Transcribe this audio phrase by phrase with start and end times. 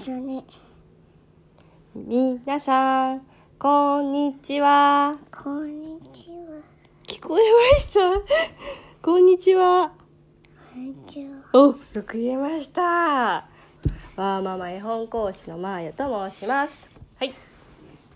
[0.00, 0.46] 緒に。
[1.94, 3.26] みなさん、
[3.58, 5.18] こんにちは。
[5.30, 6.62] こんにちは。
[7.06, 7.42] 聞こえ
[7.74, 8.00] ました？
[9.02, 9.92] こんにちは。
[10.72, 11.32] こんにちは。
[11.52, 12.82] お、よく言えました。
[12.82, 16.88] わーママ絵本講師のまーやと申します。
[17.18, 17.34] はい。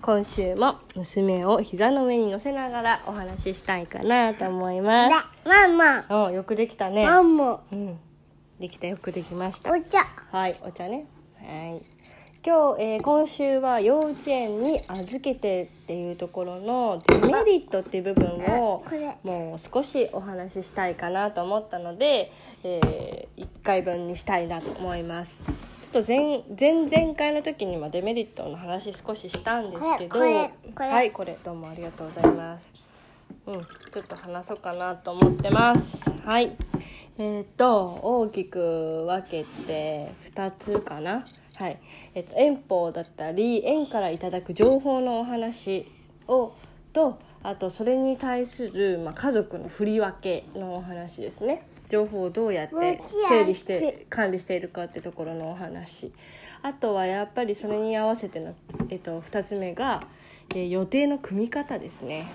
[0.01, 6.03] 今週も娘を膝の上に乗せながらお話ししたいかなと思いまだ、ママ。
[6.03, 6.12] す。
[6.14, 7.07] お、よくできたね。
[7.07, 7.60] ママ。
[7.73, 7.98] うん。
[8.59, 9.71] できた、よくできました。
[9.71, 9.98] お茶。
[10.30, 11.07] はい、お茶ね。
[11.47, 11.83] はい。
[12.47, 18.27] 今日、えー今週は幼稚園に預けてっていうところのデメリットっていう部分
[18.61, 18.85] を
[19.23, 25.43] もう少しお話ししたいかなと思ったので、え1回分にしたいなと思います。
[25.93, 32.73] ちょっと前前々回の時にもデメリットの話少ししたんですけどはいこれどうもありがとうございます。
[33.47, 33.55] うん、
[33.93, 36.11] ちょっと話そうかなと思ってます。
[36.24, 36.57] はい。
[37.16, 41.24] えっ、と大きく分けて2つかな。
[41.55, 41.79] はい。
[42.15, 45.87] えっ、と遠方だったり園からいただく情報のお話
[46.27, 46.52] を
[46.93, 51.66] とあとそれに対するまあ家族の振り分けのお話ですね。
[51.91, 56.13] 情報をどうやって整理して管理しているかってところのお話。
[56.63, 58.55] あとはやっぱりそれに合わせての
[58.89, 60.07] えっ、と2つ目が、
[60.51, 62.27] えー予定の組み方ですね。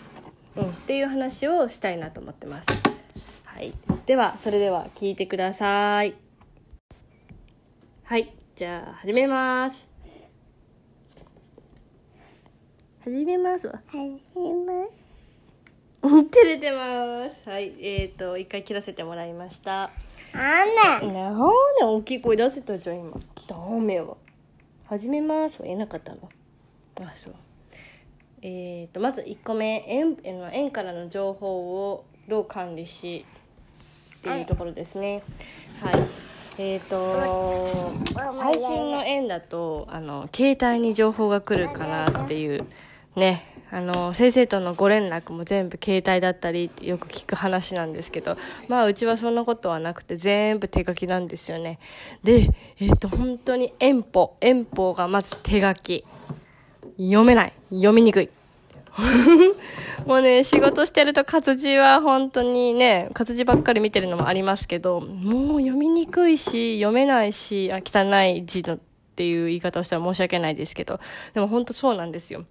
[0.55, 2.67] うん、っていう話をしたいなと思ってます。
[3.43, 3.73] はい、
[4.05, 6.15] ではそれでは聞いてください。
[8.03, 9.87] はい、じゃあ始めます。
[13.05, 13.75] 始めますわ。
[13.75, 14.89] はじめ。
[16.01, 17.49] 照れてます。
[17.49, 19.83] はい、えっ、ー、と一回切らせてもらいました。
[19.83, 19.91] あ
[21.01, 21.07] め。
[21.07, 21.33] なん
[21.79, 23.17] で大きい声出せたじゃん今。
[23.47, 24.17] ダメは。
[24.87, 26.29] 始めますは言えなかったの。
[26.99, 27.35] あ、そう。
[28.41, 33.25] えー、とまず1個目園えの園からの情報をどう管理し
[34.17, 35.23] っていうところですね。
[35.81, 36.28] はい
[36.61, 37.93] えー、と
[38.33, 42.65] 最新の園だとあの携帯に情報が来るかなっていう。
[43.15, 43.45] ね。
[43.71, 48.35] あの先生とのご連絡も全部携帯だったりってよく聞く話なんですけど。
[48.67, 51.79] まあうちはそんなことはなくて全部手書きなんですよね。
[52.25, 56.03] でえっ、と本当に園歩園歩がまず手書き。
[56.97, 57.53] 読めない。
[57.69, 58.29] 読みにくい。
[60.05, 68.79] もうね仕事してると活字は本当にね活字ばっかり見てるのもありますけどもう読みにくいし読めないしあ汚い字のっ
[69.15, 70.99] ていう言い方をしたら申し訳ないですけど
[71.33, 72.45] でも本当そうなんですよ。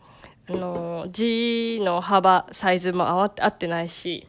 [0.51, 4.27] あの字の幅サイズも合わ合ってないし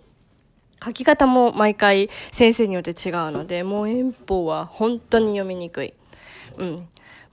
[0.84, 5.94] 書き方も毎回先生によって違うのでもう遠方は本当に読みにくい。
[6.58, 6.72] うん。
[6.74, 6.86] も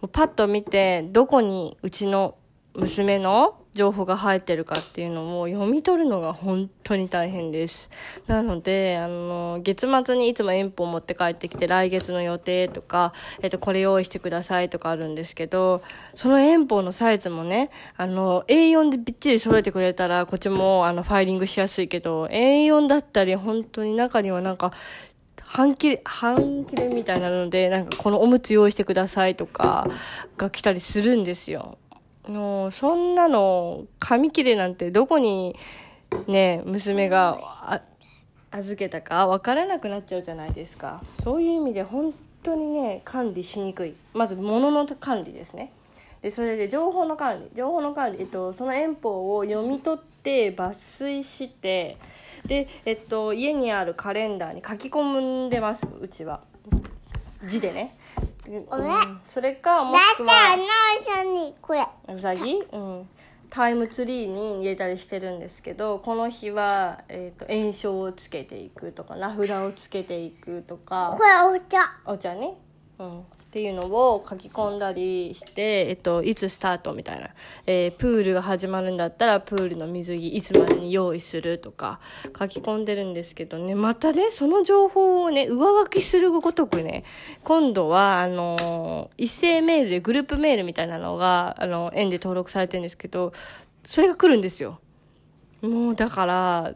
[0.03, 2.37] うパッと見てどこにうちの
[2.75, 7.91] 娘の情報が入ってるかっていうのを読み取るのが本当に大変です。
[8.27, 15.83] なので、あの、月末にいつも遠方を持って帰ってきて来月の予定とか、えっと、これ用意してくださいとかあるんですけど、
[16.15, 24.73] その遠方のサイズもね、あの、A4 でびっちり揃えてくれたら、こっちもあの、ファイリングしやすいけど、A4 だったり本当に中にはなんか、
[25.47, 29.89] 半切れ、半切れみたいなので、なんかこのおむつ用意してくださいとか
[30.37, 31.79] が来たりするんですよ。
[32.29, 35.57] もう、そんなの、紙切れなんてどこに
[36.27, 37.39] ね、娘が
[38.51, 41.03] 預けたか分からなくなっちゃうじゃないですか。
[41.23, 43.95] そういう意味で本当にね、管理しにくい。
[44.15, 45.73] まず、物の管理ですね。
[46.23, 47.51] で、それで情報の管理。
[47.55, 51.97] 情報の管理、えっと、その遠方を読み取って抜粋して、
[52.47, 56.41] で、えっと、家にあるカレンダーに書き込んでます、うちは。
[57.47, 57.97] 字でね。
[58.49, 60.57] うんそれか、もだしくは。
[62.09, 62.63] うさぎ？
[62.73, 63.09] うん。
[63.49, 71.79] タイムツリーに入れたりしてるんですけど、この日は、えっ、と、炎症をつけていくとか、名札をつけていくとかこ、れお茶。
[72.05, 72.55] お茶ね。
[72.99, 73.25] うん。
[73.47, 77.29] っていうのを書き込んだりして、えっと、いつスタートみたいな。
[77.67, 82.01] えープールが始まるんだったら、プールの水着いつまでに用意するとか、
[82.39, 87.05] 書き込んでるんですけどね、またね、その情報をね、上書きするごとくね、
[87.45, 93.33] 今度は、あの一斉メールでグループメールみたいなのが、あの、園で登録されてるんですけど、
[93.85, 94.81] それが来るんですよ。
[95.63, 96.75] もう、だから、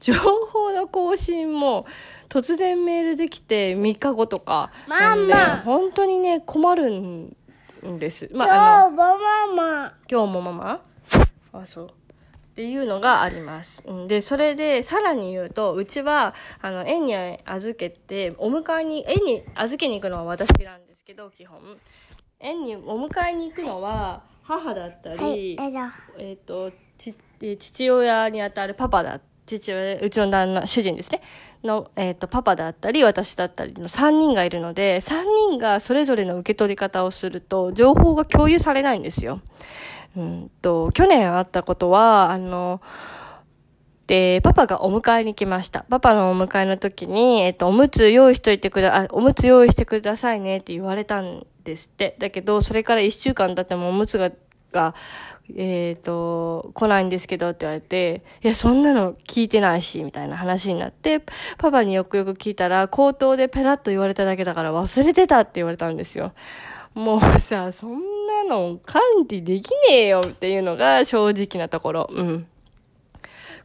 [0.00, 1.86] 情報の更新も
[2.28, 7.36] 突然メールできて3日後とかママ本当にね困るん
[7.98, 9.94] です、まあ、今日もママ。
[10.10, 10.80] 今日もママ？
[11.52, 13.82] あそうっていうのがあります。
[13.86, 17.14] うんで、それで、さらに言うと、うちは、あの、園に
[17.46, 21.58] 預けて、お迎えに、園に預けに行くのは私なんですけど、基本。
[22.40, 25.70] 園にお迎えに行くのは、母だったり、はい。
[26.18, 29.22] えっ、とちえー父親にあたるパパだっ
[29.58, 31.20] 父親、うちの旦那、主人ですね。
[31.64, 39.40] の、えっ、と、パパだったり、私だったりの3人がいるので、3人がそれぞれの受け取り方をすると、情報が共有されないんですよ。
[40.16, 42.80] うんと、去年あったことは、あの、
[44.10, 45.84] で、パパがお迎えに来ました。
[45.88, 52.16] パパのお迎えの時に、えっと、おむつ用意しといてくだ、あ、おむつ用意してくださいねって言われたんですって。
[52.18, 54.32] だけど、それから1週間経ってもおむつが、
[54.72, 54.94] が、
[55.56, 61.22] えっ、と、来ないんですけどって言われて、いや、そんなの聞いてないし、みたいな話になって、
[61.58, 66.32] パパによくよく聞いたら、口頭でペラッと言われただけだから忘れてたって言われたんですよ。
[66.94, 72.08] もうさ、そんなの管理できねえよっていうのが正直なところ。
[72.10, 72.46] うん。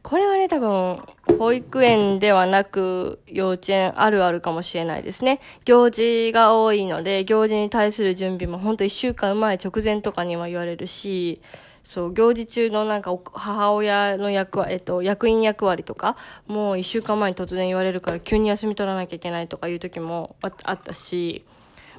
[0.05, 1.01] これはね、多分、
[1.39, 5.39] 保育園ではなく、幼稚園あるあるかもしれないですね。
[5.65, 11.41] 行事が多いので、行事に対する準備もほんと一週間前直前とかには言われるし、
[11.81, 21.43] そう、行事中のなんか母親の役割、えっと、役員役割とか、もう一週間前に突然言われるから急に休み取らなきゃいけないとかいう時もあったし、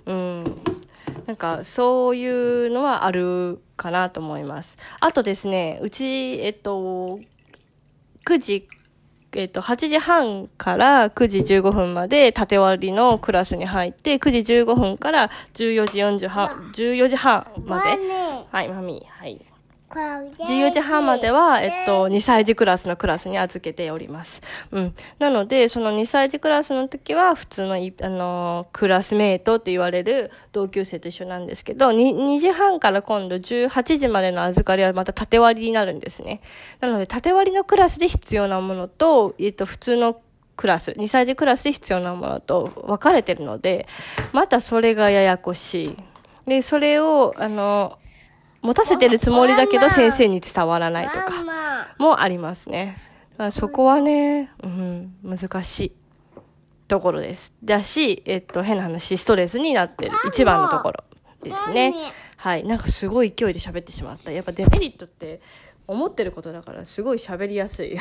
[0.06, 0.44] うん。
[1.26, 4.78] なんか、そういうのはあるかなと思います。
[5.00, 7.18] あとですね、うち、えっと、
[8.26, 8.69] 9時、
[9.32, 17.99] えっと、8時半から9時15分まで縦割りのクラスに入って、9時15分から14時40半、14時半まで。
[18.50, 19.40] はい、マミー、はい。
[19.90, 24.42] 14時半までは、えっと、2歳児クラスのクラスに預けております。
[24.72, 24.94] うん。
[25.18, 36.40] なので、その2歳児クラスの時は、普通の、あの、クラスメイトって言われる同級生と一緒なんですけど、2, 2時半から今度18時までの預かりはまた縦割りになるんですね。
[36.80, 40.20] なので、縦割りのクラスで必要なものと、えっと、普通の
[40.56, 43.86] クラス、2歳児クラスで必要なものと分かれてるので、
[44.32, 45.96] またそれがややこしい。
[46.46, 47.98] で、それを、あの、
[48.66, 51.30] 持たせてるつもりだけど先生に伝わらないとか
[51.98, 52.98] もありますね。
[53.52, 55.92] そこはね、うん、難しい
[56.88, 57.54] ところです。
[57.62, 61.04] だし、えっと、変な話、ストレスになってる一番のところ
[61.42, 61.94] ですね。
[62.36, 62.64] はい。
[62.64, 64.32] なんかすごい勢いで喋ってしまった。
[64.32, 65.40] やっぱデメリットって
[65.86, 67.96] 思ってることだからすごい喋りやすい。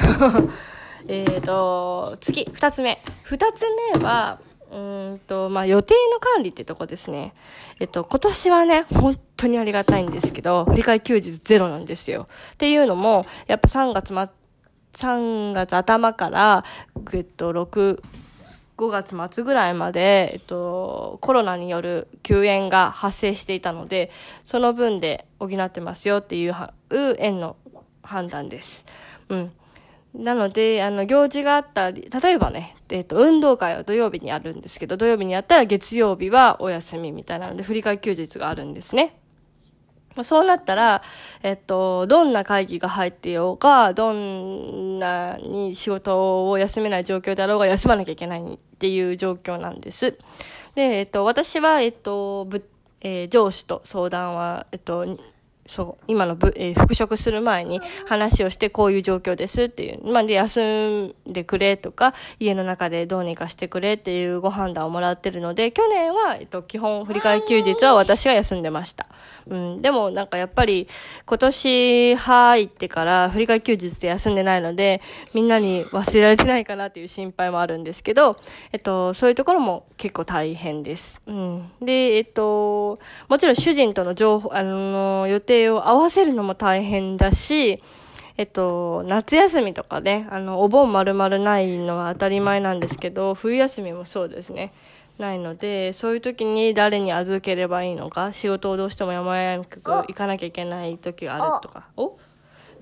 [1.07, 2.99] えっと、次、二つ目。
[3.23, 4.39] 二つ目は、
[4.71, 4.77] う
[5.15, 7.33] んと、まあ、予定の管理ってとこですね。
[7.79, 12.27] えっと、今年はね、本当にありがたいんですけど、振り替え休日ゼロなんですよ。
[12.53, 14.31] っていうのも、やっぱ3月ま、
[14.93, 16.63] 3月頭から、
[17.13, 18.01] えっと、6、
[18.77, 24.11] 5月末ぐらいまで、えっと、コロナによる休園が発生していたので、
[24.43, 26.55] その分で補ってますよっていう
[26.89, 27.55] う園の
[28.03, 28.85] 判断です。
[29.29, 29.51] うん。
[30.13, 39.19] なので、あの、行事があったり、例えばね、えっ、と、運動会は土曜日にあるんですけど、土曜日にやったら月曜日はお休みみたいなので、振り替え休日があるんですね。
[40.15, 41.03] まあ、そうなったら、
[41.43, 50.17] えっと、どんな会議が入ってようが、どんなに仕事を休めない状況であろうが休まなきゃいけないっていう状況なんです。
[50.73, 52.63] で、えっと、私は、えっと、ぶ
[53.07, 55.05] えー、上司と相談は、えっと、
[55.67, 60.11] そう、今のぶ、えー、復職する前に話をしてこういう状況ですっていう。
[60.11, 69.07] まあ、で、休んでくれとか、家の中でどうにかしてくれっていうご判断をもらってるので、去年は、えっと、基本振り替え休日は私が休んでました。
[69.47, 70.87] うん、でもなんかやっぱり、
[71.25, 75.01] 今年入ってから振り替え休日で休んでないので、
[75.33, 78.37] みんなに忘れられてないかなっていう心配もあるんですけど、
[78.71, 81.21] えっと、そういうところも結構大変です。
[81.25, 81.71] うん。
[81.81, 87.81] で、えっと、もちろん主人との情報、あの、予定定を合わせるのも大変だし、
[88.37, 94.73] えっと、夏休みとかね、あの、お盆丸々ないのは当たり前なんですけど、冬休みもそうですね。
[95.17, 102.17] ないので、そういう時に誰に預ければいいのか、仕事をどうしても山やく行かなきゃいけない時があるとか、お？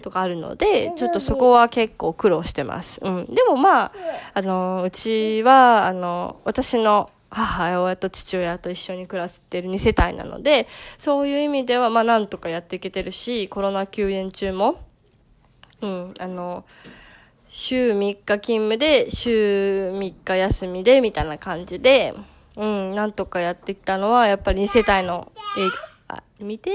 [0.01, 2.99] とかあるので、ちょっとそこは結構苦労してます。
[3.03, 3.25] うん。
[3.25, 3.91] でもまあ、
[4.33, 14.79] あの、うちは、あの、私の母親と父親と一緒に暮らしてる2世帯なので、そういう意味では、まあなんとかやっていけてるし、コロナ休園中も、
[15.81, 16.63] うん、あの、
[17.49, 22.13] 週3日勤務で、週3日休みで、みたいな感じで、
[22.55, 25.69] うん、なんとかやってきたのは、やっぱり2世帯の、え、
[26.07, 26.71] あ、見て、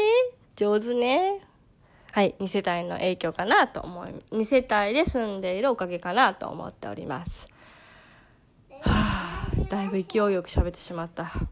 [0.56, 1.40] 上手ね。
[2.10, 7.48] はい、2世帯の影響かなと思い、2世帯で住んでいるおかげかなと思っております。
[9.68, 11.24] だいぶ勢いよく喋ってしまった。
[11.24, 11.46] ハ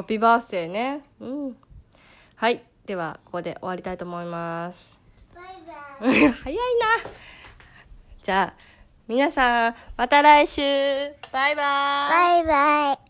[0.00, 0.70] ッピーバースデー。
[0.70, 1.02] ね。
[1.20, 1.56] うん。
[2.36, 2.62] はい。
[2.86, 4.98] ではここで終わりたいと思います。
[5.34, 5.44] バイ
[6.00, 6.32] バイ。
[6.44, 6.60] 早いな。
[8.22, 8.62] じゃあ
[9.06, 10.62] 皆さんまた来週。
[11.32, 11.58] バイバイ。
[11.64, 13.07] バイバイ